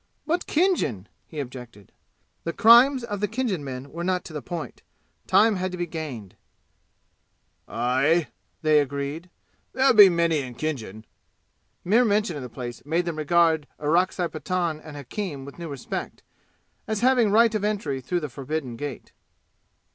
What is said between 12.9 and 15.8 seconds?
them regard Orakzai Pathan and hakim with new